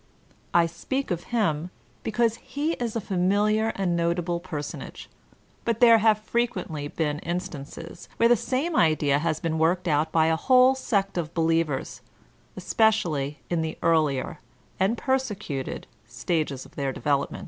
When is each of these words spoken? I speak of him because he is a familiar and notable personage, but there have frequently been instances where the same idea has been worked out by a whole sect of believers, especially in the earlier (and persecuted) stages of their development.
I 0.51 0.65
speak 0.65 1.11
of 1.11 1.25
him 1.25 1.69
because 2.01 2.37
he 2.37 2.71
is 2.81 2.95
a 2.95 2.99
familiar 3.01 3.71
and 3.75 3.95
notable 3.95 4.39
personage, 4.39 5.11
but 5.63 5.79
there 5.79 5.99
have 5.99 6.17
frequently 6.17 6.87
been 6.87 7.19
instances 7.19 8.09
where 8.17 8.27
the 8.27 8.35
same 8.35 8.75
idea 8.75 9.19
has 9.19 9.39
been 9.39 9.59
worked 9.59 9.87
out 9.87 10.11
by 10.11 10.25
a 10.25 10.35
whole 10.35 10.73
sect 10.73 11.19
of 11.19 11.35
believers, 11.35 12.01
especially 12.57 13.41
in 13.47 13.61
the 13.61 13.77
earlier 13.83 14.39
(and 14.79 14.97
persecuted) 14.97 15.85
stages 16.07 16.65
of 16.65 16.75
their 16.75 16.91
development. 16.91 17.39